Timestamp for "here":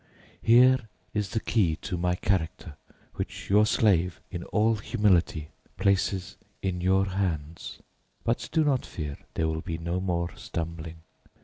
0.41-0.79